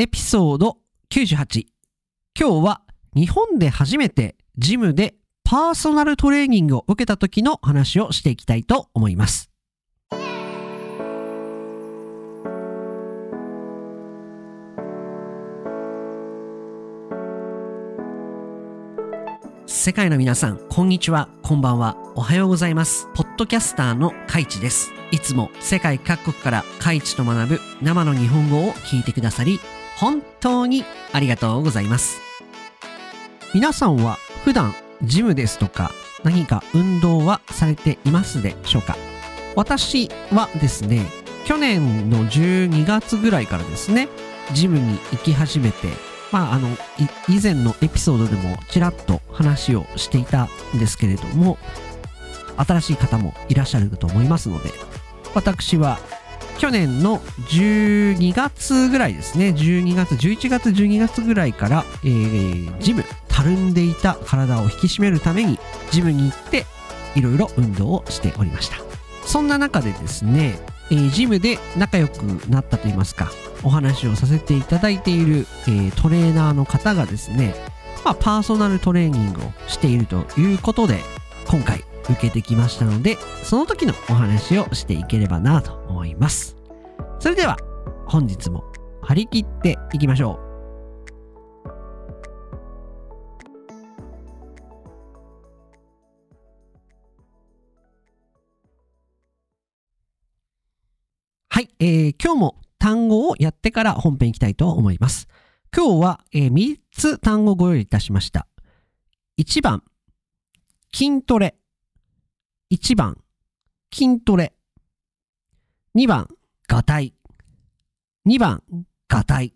[0.00, 0.78] エピソード
[1.10, 1.66] 98。
[2.38, 2.82] 今日は
[3.16, 9.50] 日本で初めてジムでパーソナルトレーニングを受けた時の話をしていきたいと思います。
[19.66, 23.08] 世界の皆さん、こんにちは、こんばんは、おはようございます。
[23.14, 24.92] ポッドキャスターのカイチです。
[25.10, 29.58] いつも世界各国からカイチと学ぶ生の日本語を聞いてくださり、
[29.98, 32.20] 本当にありがとうございます。
[33.52, 35.90] 皆さんは普段ジムですとか
[36.22, 38.96] 何か運動はされていますでしょうか？
[39.56, 41.06] 私はですね、
[41.46, 44.08] 去年の12月ぐらいからですね、
[44.52, 45.88] ジムに行き始めて、
[46.30, 46.68] まあ、あの、
[47.28, 50.44] 以前のエピソードでもちらっと話をしていた
[50.76, 51.58] んですけれども、
[52.56, 54.70] 新しい方もいらっしゃると思いますので、
[55.34, 55.98] 私は
[56.58, 65.58] 去年の12月ぐらいですね、12月、11月、12月ぐらいから、えー、ジム、たるんでいた体を引き締めるために、
[65.92, 66.66] ジムに行って、
[67.14, 68.76] いろいろ運動をしておりました。
[69.24, 70.58] そんな中でですね、
[70.90, 73.30] えージムで仲良くなったといいますか、
[73.62, 77.54] お話をさせていただいている、えートレーナーの方がですね、
[78.04, 80.98] まあ、パーソナルトレーニングをしているということで、
[81.46, 86.56] 今回受けてきましたので、その時のお話をしていければなと思います。
[87.20, 87.56] それでは、
[88.06, 88.64] 本日も
[89.02, 90.48] 張り切っていきましょう。
[101.50, 105.28] はい、えー今日も単語をやってから本編いきたいと思います。
[105.76, 108.46] 今日は、え3つ単語ご用意いたしました。
[109.38, 109.82] 1番、
[110.94, 111.57] 筋トレ。
[112.70, 113.16] 1番、
[113.90, 114.52] 筋トレ。
[115.96, 116.28] 2番、
[116.68, 117.14] ガタイ。
[118.26, 118.62] 2番、
[119.08, 119.54] ガタイ。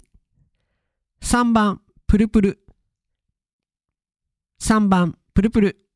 [1.20, 2.64] 3番、プルプル。
[4.62, 5.86] 3番、プルプル。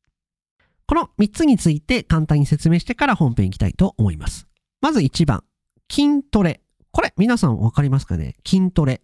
[0.85, 4.47] この3つについて簡単に説明してから本編いきたいと思います。
[4.79, 5.43] まず1番、
[5.91, 6.61] 筋トレ。
[6.91, 8.35] これ、皆さんわかりますかね？
[8.45, 9.01] 筋トレ。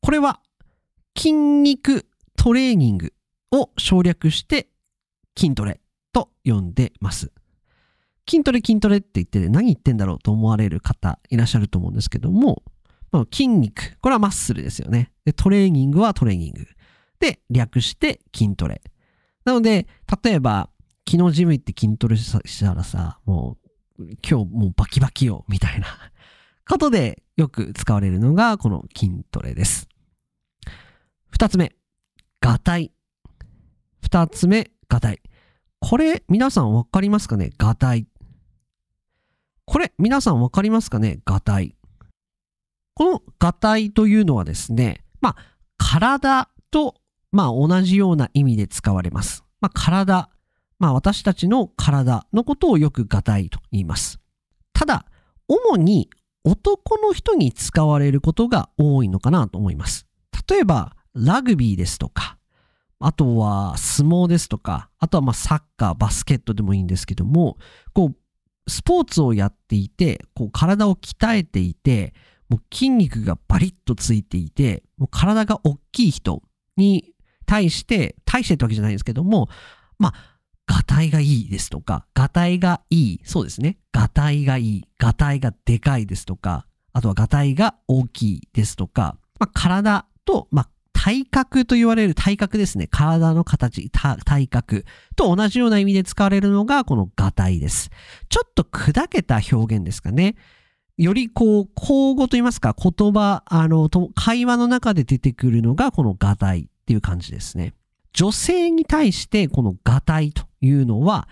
[0.00, 0.40] これは、
[1.16, 3.14] 筋肉トレーニング
[3.50, 4.68] を省略して、
[5.36, 5.80] 筋トレ
[6.12, 7.32] と呼んでます。
[8.28, 12.62] 筋トレ筋トレって言ってね何言ってんだろうと思われる方いらっしゃると思うんですけども、
[13.10, 15.12] まあ、筋肉、これはマッスルですよね。
[15.24, 16.66] で、トレーニングはトレーニング。
[17.20, 18.82] で、略して筋トレ。
[19.44, 19.86] なので、
[20.22, 20.68] 例えば、
[21.08, 23.56] 昨日ジム行って筋トレしたらさ、も
[23.98, 25.86] う、今日もうバキバキよ、みたいな
[26.68, 29.88] ことでよく使われるのがこの筋トレです。
[31.30, 31.74] 二つ目、
[32.40, 32.92] ガタイ。
[34.02, 35.20] 二つ目、ガタイ。
[35.80, 37.52] これ、皆さんわかりますかね？
[37.56, 38.06] ガタイ。
[39.70, 41.20] これ、皆さんわかりますかね？
[41.26, 41.76] ガタイ。
[42.94, 45.36] このガタイというのはですね、まあ、
[45.76, 46.94] 体と、
[47.32, 49.44] まあ、同じような意味で使われます。
[49.60, 50.30] まあ、体、
[50.78, 54.20] まあ、私たちの体のことをよくガタイと言います。
[54.72, 55.04] ただ、
[55.48, 56.08] 主に
[56.44, 60.06] 男の人に使われることが多いのかなと思います。
[60.48, 62.38] 例えば、ラグビーですとか、
[63.00, 67.58] あとは相撲ですとか、あとはまあサッカー、バスケットでもいいんですけども、
[67.92, 68.16] こう、
[68.68, 72.14] スポーツをやっていて、こう体を鍛えていて、
[72.48, 76.42] もう筋肉がバリッとついていて、もう体が大きい人
[76.76, 77.12] に
[77.46, 79.48] 対して、対してってわけじゃないんですけども、
[79.98, 83.78] まあ、ガタイがいいですとか、ガタイがいい、そうですね。
[83.92, 90.70] ガタイがいい、ガタイがでかいですとか、あとはガタイが大きいですとか、まあ、体と、まあ、
[91.00, 92.88] 体格と言われる体格ですね。
[92.88, 97.90] 体の形、体格と同じような意味で使われるのがこのガタイです。
[98.28, 100.34] ちょっと砕けた表現ですかね。
[100.96, 107.74] よりこう、口語と言いますか、言葉、あの、会話の中で出てくるのがこのガタイっていう感じですね。
[108.12, 111.28] 女性に対してこのガタイというのは、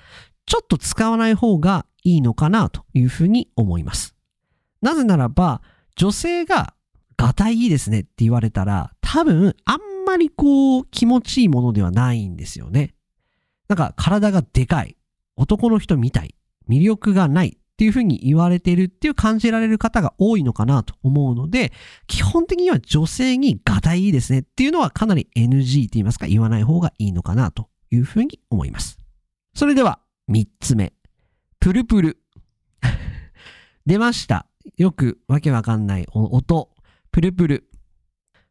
[0.47, 4.15] ちょっと使わない方がいいのかなというふうに思います。
[4.81, 5.61] なぜならば、
[5.97, 6.76] 女性が
[7.17, 12.95] ガタイいいですねって言われたら、多分あんまりこう気持ちいいものではないんですよね。
[13.69, 14.97] なんか体がでかい、
[15.37, 16.35] 男の人みたい、
[16.69, 21.73] 魅力がないっていうふうに言われてるっていう感じられる方が多いのかなと思うので、
[22.07, 28.99] 基本的には女性にガタイいいですねっていうのはかなり NG って言いますか言わない方がいいのかなというふうに思います。
[29.55, 30.93] それでは3つ目。
[31.61, 32.19] プルプル。
[33.85, 34.47] 出ました。
[34.79, 36.71] よくわけわかんない音。
[37.17, 37.65] プルプル。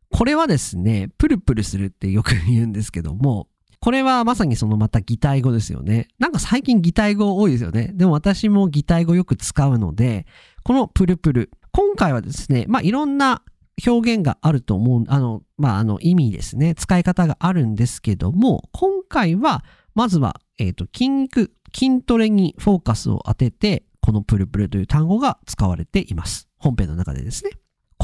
[0.10, 3.48] これはですね、プルプルするってよく言うんですけども、
[3.80, 6.08] これはまさにそのまた擬態語ですよね。
[6.18, 7.92] なんか最近擬態語多いですよね。
[7.94, 10.26] でも私も擬態語よく使うので、
[10.64, 11.52] このプルプル。
[11.74, 13.44] 今回はですね、まあいろんな
[13.86, 16.74] 表現があると思う、あの、まあ、あの意味ですね。
[16.74, 19.64] 使い方があるんですけども、今回は、
[19.94, 26.48] まずは、えっ、と、筋肉、筋トレにフォーカスを当てて、このプルプルという単語が使われています。
[26.58, 27.52] 本編の中でですね。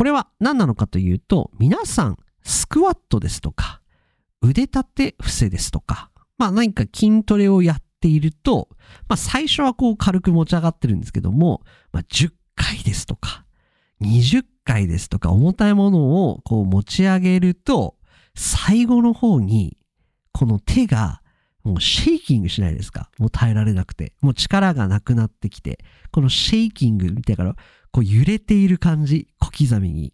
[0.02, 3.84] これは何なのかというと、皆さん、スクワットですとか、
[4.42, 6.10] 腕立て伏せですとか、
[6.40, 8.68] まあ何か筋トレをやっていると、
[9.08, 11.62] まあ最初はこう軽く持ち上がってるんですけども、
[11.92, 13.46] まあ10回ですとか、
[14.02, 17.96] 20回ですとか重たいものをこう持ち上げると、
[18.34, 19.78] 最後の方に、
[20.32, 21.22] この手が
[21.64, 23.12] もうシェイキングしないですか？
[23.20, 24.14] もう耐えられなくて。
[24.22, 25.78] もう力がなくなってきて、
[26.12, 27.56] このシェイキングみたいから、
[27.92, 30.14] こう揺れている感じ、小刻みに。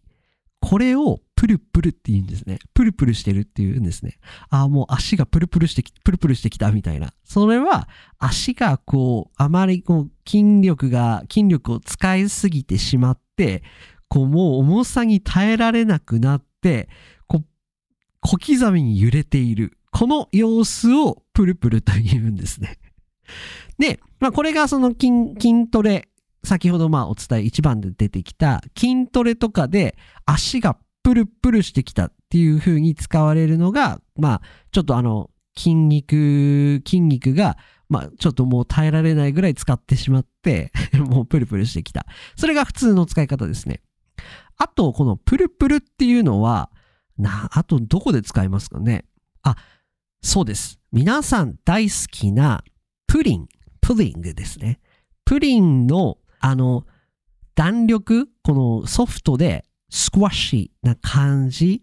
[0.60, 2.58] これをプルプルって言うんですね。
[2.74, 4.18] プルプルしてるって言うんですね。
[4.50, 7.12] ああ、もう足がプルプルしてき、プルプルしてきたみたいな。
[7.24, 7.88] それは
[8.18, 13.62] 足がこう、あまりこう筋力が、筋力を使いすぎてしまって、
[14.08, 16.88] こうもう重さに耐えられなくなって、
[17.28, 17.46] こう、
[18.20, 19.78] 小刻みに揺れている。
[19.92, 22.78] この様子をプルプルと言うんですね。
[23.78, 26.07] で、まあこれがその筋、筋トレ
[26.44, 34.42] 先ほどまあお伝え一番で出てきた筋トレとかで足がプルプルしてきたっていう風に使われるのが、まあ
[34.72, 37.56] ちょっとあの筋肉、筋肉が
[37.88, 42.06] まあちょっともう耐えられないぐらい使ってしまって もうプルプルしてきた。
[42.36, 43.80] それが普通の使い方ですね。
[44.56, 46.70] あと、このプルプルっていうのは、
[47.16, 49.04] な、あとどこで使いますかね
[49.42, 49.56] あ、
[50.20, 50.80] そうです。
[50.92, 52.64] 皆さん大好きな
[53.06, 53.48] プリン、
[53.80, 54.80] プディングですね。
[55.24, 56.86] プリンのあの、
[57.54, 61.82] 弾力、このソフトでスクワッシーな感じ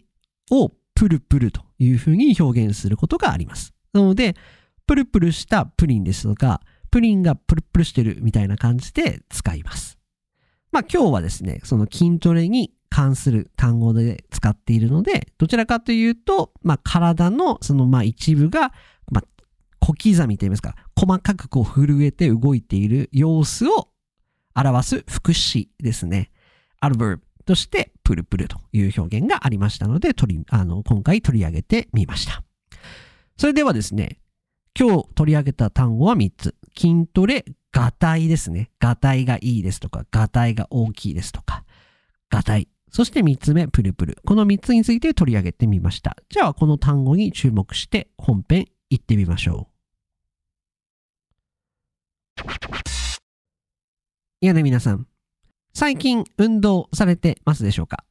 [0.50, 3.74] をプルプルというふうに表現することがあります。
[3.92, 4.34] なので、
[4.86, 6.60] プルプルしたプリンですとか、
[6.90, 9.98] プリンがプルプルしてるみたいな感じで使います。
[10.72, 18.72] まあ今日はですね、その筋トレに関する単語で使っているので、どちらかというと、まあ体のそのまあ一部が、
[19.10, 19.24] まあ
[19.80, 23.88] 小刻みといいますか、細かくこう震えて動いている様子を
[24.56, 26.30] 表す副詞ですね。
[26.80, 32.42] アルバーブとしてプルプルという表現がありましたので、取り、あの、今回取り上げてみました。
[33.36, 34.18] それではですね、
[34.78, 36.54] 今日取り上げた単語は3つ。
[36.76, 38.70] 筋トレ、ガタイですね。
[38.78, 41.64] ガタイがいいですとか、ガタイが大きいですとか、
[42.30, 42.68] ガタイ。
[42.90, 44.18] そして3つ目、プルプル。
[44.26, 46.16] この3つについて取り上げてみました。
[46.28, 49.68] じゃあ、この単語に注目して本編行ってみましょ
[52.42, 52.75] う。
[54.42, 55.06] いやね、皆さん。
[55.72, 58.04] 最近運動されてますでしょうか？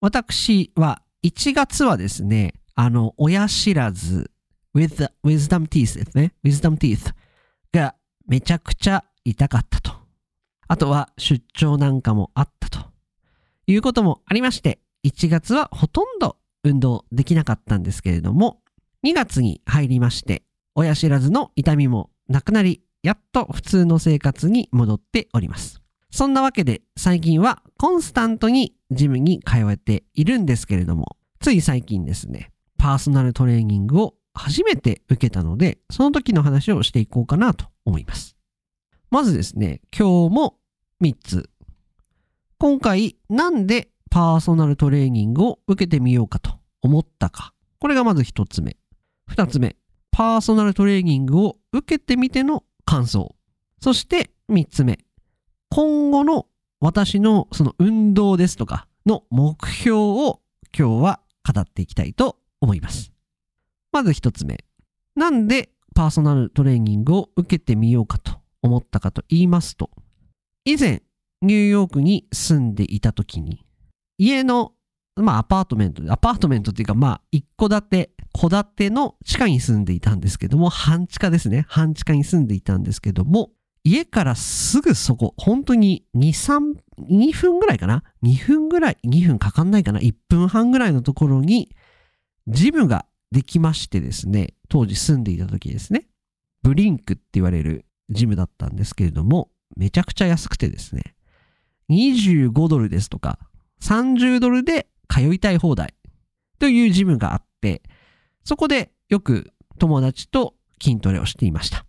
[0.00, 4.30] 私は1月はですね、あの、親知らず、
[4.72, 6.32] with, wisdom teeth ですね。
[6.44, 7.12] wisdom teeth
[7.72, 7.96] が
[8.28, 9.92] めちゃくちゃ痛かったと。
[10.68, 12.86] あとは出張なんかもあったと。
[13.66, 18.62] いうこともありまして、1月はほとんど運動できなかったんですけれども、
[19.04, 20.44] 2月に入りまして、
[20.76, 25.80] 親知らずの痛みもなくなり、やっと普通の生活に戻っております。
[26.10, 38.36] そんなわけで最近はコンスタントにジムに通えているんですけれども、つい最近ですね、パーソナルトレーニングを初めて受けたので、その時の話をしていこうかなと思います。
[39.12, 40.58] まずですね、今日も
[41.00, 41.48] 3つ。
[42.58, 47.54] 今回なんでパーソナルトレーニングを受けてみようかと思ったか。
[47.78, 48.76] これがまず1つ目。
[49.30, 49.76] 2つ目。
[50.10, 52.64] パーソナルトレーニングを受けてみての
[52.96, 53.34] 感想。
[53.80, 54.98] そして3つ目。
[55.68, 56.46] 今後の
[56.80, 60.40] 私のその運動ですとかの目標を
[60.76, 63.12] 今日は語っていきたいと思います。
[63.92, 64.64] まず1つ目。
[65.14, 69.90] なんでパーソナルトレーニングを受けてみようかと思ったかと言いますと、
[70.64, 71.02] 以前
[71.42, 73.62] ニューヨークに住んでいた時に、
[74.16, 74.72] 家の、
[75.16, 81.64] まあアパートメント、アパートメントっていうかまあ一戸建て戸建ての地下に住んでいたんですけども、半地下ですね。
[81.68, 83.50] 半地下に住んでいたんですけども、
[83.84, 86.76] 家からすぐそこ、本当に2、3、
[87.08, 91.70] 2分ぐらいかな ?2 分ぐらい、2分かかんないかな ?1 分半ぐらいのところに、
[92.48, 96.08] ジムができましてですね、当時住んでいた時ですね、
[96.62, 101.14] Blink って言われるジムだったんですけれども、めちゃくちゃ安くてですね、
[101.90, 103.38] 25ドルですとか、
[103.82, 105.94] 30ドルで通いたい放題
[106.58, 107.82] というジムがあって、
[108.46, 111.84] そこでよく友達と筋トレをしていました。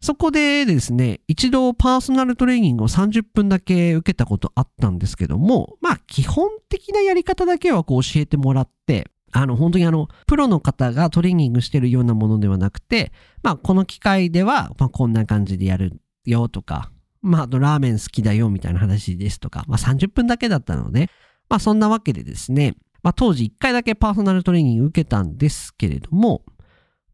[0.00, 13.10] そこでですね、一度パーソナルトレーニングを30分だけ受けたことあったんですけども、まあ基本的なやり方だけはこう教えてもらって、あの本当にあの、プロの方がトレーニングしてるようなものではなくて、
[13.42, 21.10] まあこの機械では、まあこんな感じでやるよとか、まああとラーメン好きだよみたいな話ですとか、まあ30分だけだったので、
[21.48, 26.42] まあそんなわけでですね、まあ当時1回だけパーソナルトレーニング受けたんですけれども、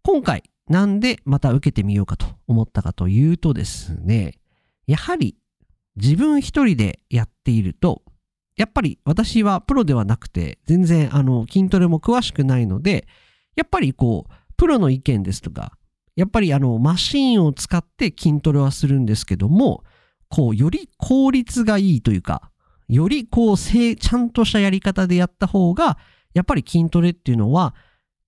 [0.03, 4.39] 今回なんでまた受けてみようかと思ったかというとですね、
[4.87, 5.37] やはり
[5.97, 8.01] 自分一人でやっていると、
[8.57, 13.07] やっぱり私はプロではなくて、全然あの筋トレも詳しくないので、
[13.55, 15.77] やっぱりこう、プロの意見ですとか、
[16.17, 19.85] やっぱりあのマシンを使って筋トレはするんですけども、
[20.31, 22.51] こう、より効率がいいというか、
[22.93, 25.97] よりこう、ちゃんとしたやり方でやった方が、
[26.35, 27.75] やっぱり筋トレっていうのは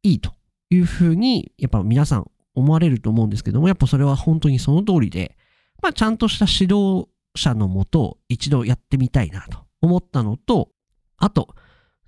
[0.03, 0.33] いいと
[0.71, 5.37] いうふうに、やっぱ皆さん思われると思うんですけども、やっぱそれは本当にその通りで、
[5.83, 10.71] まあちゃんとした指導者のもと一度やってみたいなと思ったのと、
[11.19, 11.55] あと、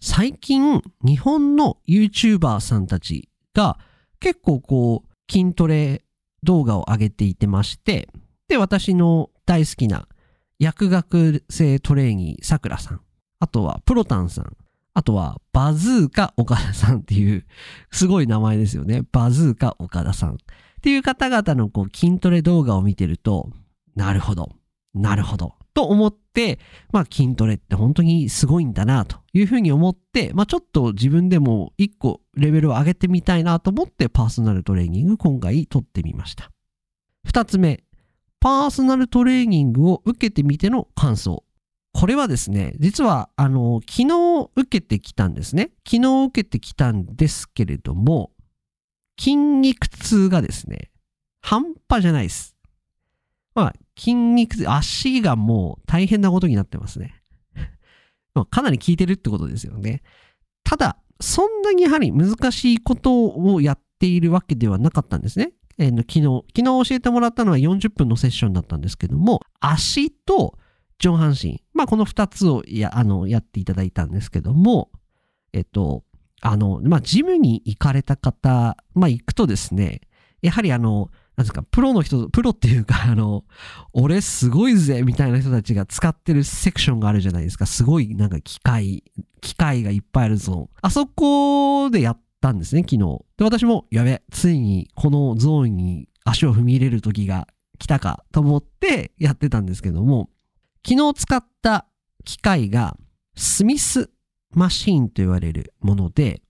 [0.01, 3.79] 最近日本の YouTuber さんたちが
[4.19, 6.05] 結構こう筋トレ
[6.43, 8.09] 動画を上げていてまして、
[8.49, 10.09] で、私の大好きな
[10.59, 13.01] 薬学生トレーニーさくらさん、
[13.41, 14.57] あとはプロタンさん、
[14.95, 17.45] あとはバズーカ岡田さんっていう
[17.91, 19.03] すごい名前ですよね。
[19.13, 20.35] バズーカ岡田さん。
[20.35, 20.37] っ
[20.83, 23.51] ていう方々のこう筋トレ動画を見てると、
[23.95, 24.53] なるほど、
[24.95, 26.59] なるほど、と思って、
[26.93, 36.51] まあ筋トレって本当にすごいんだなというふうに思って、まあちょっと自分でも一個レベルを上げてみたいなと思ってパーソナルトレーニング今回撮ってみました。
[37.25, 37.83] 二つ目、
[38.41, 41.45] パーソナルトレーニングを受けてみての感想。
[41.93, 45.71] これはですね、実は、あの、昨日受けてきたんですね。
[45.89, 48.33] 昨日受けてきたんですけれども、
[49.19, 50.91] 筋肉痛がですね、
[51.41, 52.55] 半端じゃないです。
[53.55, 57.23] まあ、筋肉痛、足がもう大変なことになってますね。
[58.35, 60.03] まあ、かなり効いてるってことですよね。
[60.65, 65.53] ただ、そんなにやはり難しいことをやっているわけではなかったんですね。
[65.79, 70.59] えー、昨日、昨日教えてもらったのは40分のセッションだったんですけども、足と
[70.99, 74.91] 上半身、まあこの2つをや、あの、やっていただいたんですけども、
[75.53, 76.05] えっと、
[76.41, 80.01] あの、まあジムに行かれた方、まあ行くとですね、
[80.43, 83.45] やはりあの、なんですか、プロの人、プロっていうか、あの、
[83.93, 87.67] 俺すごいぜみたいな人たちが使ってるセクションがあるじゃないですか。
[87.67, 89.05] すごいなんか機械、
[89.43, 90.69] 機械がいっぱいあるゾーン。
[90.81, 93.25] あそこでやったんですね、昨日。
[93.37, 97.49] で、私も、やべ、ついにこのゾーンに足を踏み入れる時が
[97.79, 100.31] 来たかと思ってやってたんですけども、
[100.87, 101.87] 昨日使った
[102.25, 102.97] 機械が、
[103.37, 104.11] スミス
[104.53, 106.43] マシーンと言われるもので、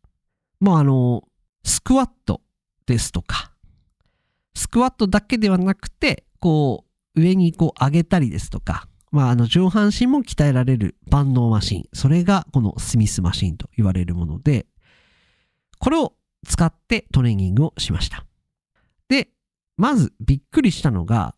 [0.61, 1.23] まあ、あの、
[1.65, 2.43] スクワット
[2.87, 3.53] ですとか、
[4.55, 6.85] スクワットだけではなくて、こ
[7.15, 11.85] う、上にこう上げたりですとか、まあ、あの、上半身も鍛えられる万能マシン。
[11.95, 14.67] それがこのスミスマシンと言われるもので、
[15.78, 16.14] これを
[16.47, 18.25] 使ってトレーニングをしました。
[19.09, 19.28] で、
[19.76, 21.35] まずびっくりしたのが、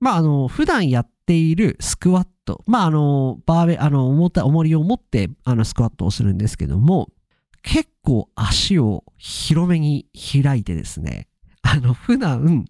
[0.00, 2.62] まあ、あの、普段やっているスクワット。
[2.66, 7.08] まあ、あの、バーベ、あの、重た、重りを持って、あの、スクワットをするんですけども、
[7.62, 11.28] 結構足を広めに開いてですね、
[11.62, 12.66] あの、普段、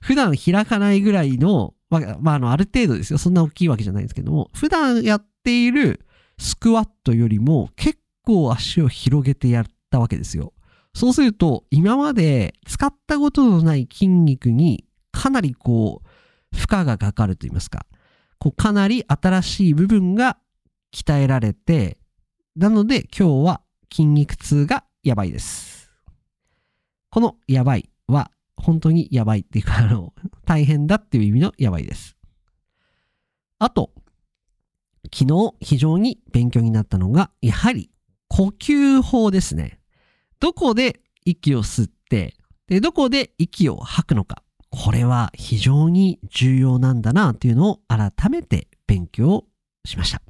[0.00, 3.18] 普段開かないぐらいの、まあ、まあ、あの、ある程度ですよ。
[3.18, 6.04] そんな大きいわけじゃないんですけども、普段やっている
[6.38, 10.52] スクワットよりも結構足を広げてやったわけですよ。
[10.94, 17.86] そうすると、今まで使ったことのない筋肉にかなりこう、負荷がかかると言いますか、
[18.38, 20.38] こうかなり新しい部分が
[20.94, 21.98] 鍛えられて、
[22.56, 23.60] なので今日は
[23.92, 25.90] 筋肉痛がやばいです。
[27.10, 32.16] このやばいは本当にやばいっていうか、あの、大変だっていう意味のやばいです。
[33.58, 33.90] あと、
[35.12, 37.90] 昨日非常に勉強になったのが、やはり
[38.28, 39.79] 呼吸法ですね。
[40.40, 42.34] どこで息を吸って、
[42.66, 44.42] で、どこで息を吐くのか。
[44.70, 49.44] これは非常に重要なんだなというのを改めて勉強
[49.84, 50.22] しました。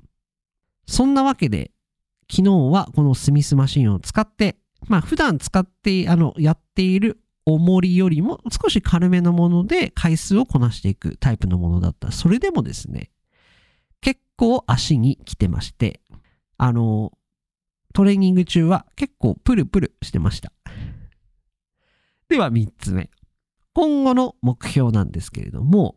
[0.86, 1.70] そんなわけで、
[2.30, 4.56] 昨日はこのスミスマシンを使って、
[4.88, 12.10] まあ普段使って、あの、やっている重りよりも少し軽めのもので回数をこなしていくタイプのものだった。
[12.10, 13.10] それでもですね、
[14.00, 16.00] 結構足に来てまして、
[16.56, 17.12] あの、
[18.00, 20.52] トレーニング中は結構プルプルしてました。
[22.30, 23.10] では3つ目。
[23.74, 25.96] 今後の目標なんですけれども、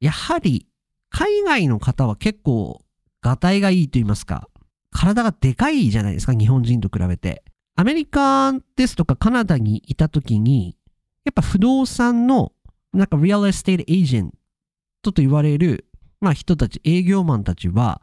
[0.00, 0.66] やはり
[1.08, 2.84] 海外の方は結構
[3.22, 4.50] ガタイがいいと言いますか、
[4.90, 7.42] 体がでかいじゃないですか、日本人と比べて。
[7.74, 10.76] アメリカですとかカナダにいた時に、
[11.24, 12.52] やっぱ不動産の、
[12.92, 14.32] なんかリアルエステイトエージェン
[15.00, 15.86] トと言われる、
[16.20, 18.02] まあ人たち、営業マンたちは、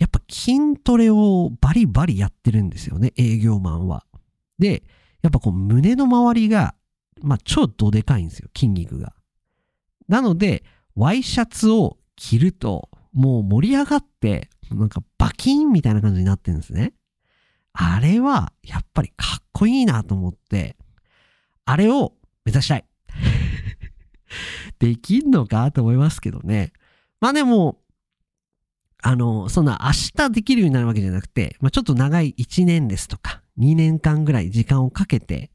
[0.00, 4.06] やっぱ筋トレをバリバリやってるんですよね、営業マンは。
[4.58, 4.82] で、
[5.22, 6.74] やっぱこう胸の周りが、
[7.20, 9.12] まあ超どでかいんですよ、筋肉が。
[10.08, 10.64] なので、
[10.96, 16.94] ワイシャツを着ると、もう盛り上がって、なんかバキーンみたいな感じになってるんですね。
[17.74, 20.76] あれは、やっぱりかっこいいなと思って、
[21.66, 22.14] あれを
[22.46, 22.86] 目指したい。
[24.80, 26.72] できんのかと思いますけどね。
[27.20, 27.82] まあでも、
[29.02, 35.50] あの、そんな明日できるようになるわけじゃなくて、まあちょっと長い1年ですとか、2年間ぐらい時間をかけて、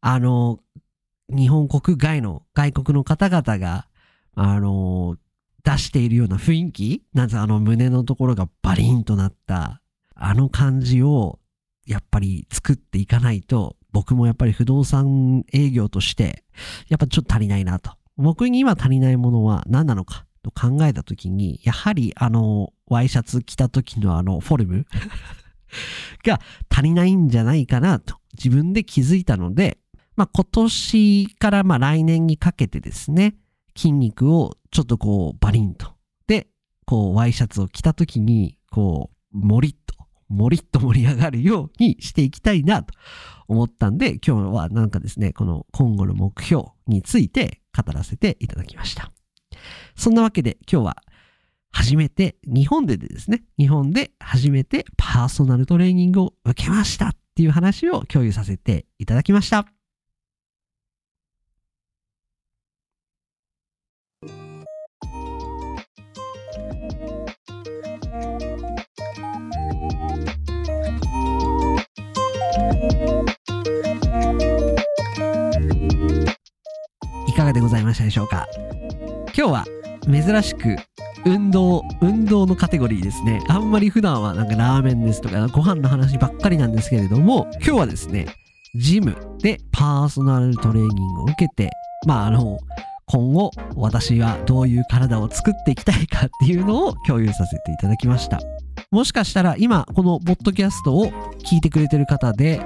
[0.00, 0.60] あの、
[1.30, 3.86] 日本国外の外国の方々が、
[4.34, 5.16] あの、
[5.62, 9.80] 出しているような雰囲気なんあの胸のところがバリンとなった、
[10.14, 11.38] あの感じを、
[11.86, 16.44] やっぱり作っていかないと、僕もやっぱり不動産営業として、
[16.88, 17.92] やっぱちょっと足りないなと。
[18.16, 24.86] 僕に今足りないものは何なのかと考えたときに、やはりあの、ワイシャツ着た時のあの、フォルム
[26.24, 26.38] が
[26.70, 29.78] 足りないんじゃないかなと自分で気づいたので、
[30.16, 33.36] まあ、今年からまあ来年にかけてですね、
[33.76, 35.92] 筋肉をちょっとこうバリンと。
[36.26, 36.46] で、
[36.86, 39.94] こうワイシャツを着た時に、こう、もりっと、
[40.28, 42.94] もりっと盛り上がるようにしていきたいなと
[43.48, 49.13] 思ったんで、今日はなんかですね、この今後の目標について語らせていただきました。
[49.96, 50.96] そんなわけで今日は
[51.70, 59.66] 初めて、日本でですね、日本で初めてパーソナルトレーニングを受けましたっていう話を共有させていただきました。
[77.26, 78.46] いかがでございましたでしょうか？
[79.36, 79.64] 今日は
[80.04, 80.76] 珍しく
[81.26, 83.42] 運動、運動のカテゴリーですね。
[83.48, 88.26] あんまり普段はなんかラーメンですとかご飯の話ばっかりなんですけれども、今日はですね、
[88.76, 91.70] ジムでパーソナルトレーニングを受けて、
[92.06, 92.58] まああの、
[93.06, 98.40] 今後私はどういう体を作っていきたいかっていうのを共有させていただきました。
[98.90, 102.60] もしかしたら今このポッドキャストを聞いてくれてる方で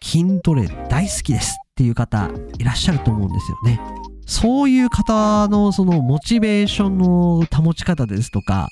[0.00, 3.80] 筋トレ大好きですっていう方いらっしゃると思うんですよね。
[4.28, 8.68] そういう方のそのモチベーションの保ち方ですとか、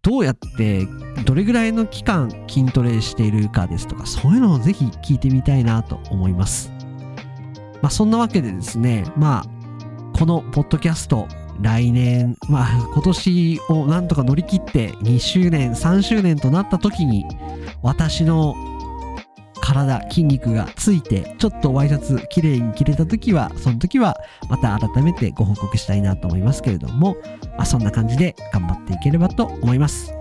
[0.00, 0.88] どうやって
[1.26, 6.72] どれぐらいの期間筋トレしているかですとか、そういうのをぜひ聞いてみたいなと思います。
[7.82, 11.28] まあそんなわけでですね、まあこのポッドキャスト
[11.60, 17.26] 来年、まあ今年をなんとか乗り切って2周年、3周年となった時に
[17.82, 18.54] 私の
[19.64, 24.16] 体、筋肉がついて、ちょっとワイシャツ綺麗に着れた時は、その時は
[24.50, 27.16] また改めてご報告したいなと思いますけれども、
[27.56, 30.12] まあ、そんな感じで頑張っていければと思います。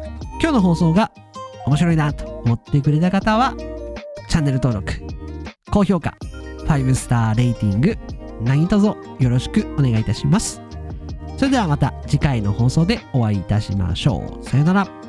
[0.41, 1.12] 今日の放送が
[1.65, 3.53] 面白いなと思ってくれた方は、
[4.29, 4.93] チャンネル登録、
[5.71, 6.15] 高評価、
[6.65, 7.97] 5スターレーティング、
[8.41, 8.86] 何卒
[9.19, 10.62] よろしくお願いいたします。
[11.38, 14.45] それではまた次回の放送でお会いいたしましょう。
[14.45, 15.03] さよなら。